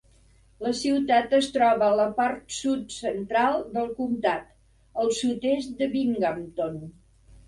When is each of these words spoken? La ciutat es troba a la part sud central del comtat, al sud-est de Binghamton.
La 0.67 0.69
ciutat 0.77 1.33
es 1.39 1.49
troba 1.57 1.83
a 1.89 1.97
la 1.99 2.07
part 2.19 2.55
sud 2.59 2.95
central 2.95 3.57
del 3.75 3.91
comtat, 3.99 4.47
al 5.03 5.13
sud-est 5.19 5.77
de 5.83 5.89
Binghamton. 5.93 6.81